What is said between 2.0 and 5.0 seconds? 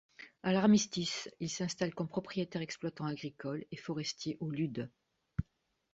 propriétaire exploitant agricole et forestier au Lude.